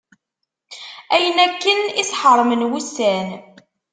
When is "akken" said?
1.45-1.79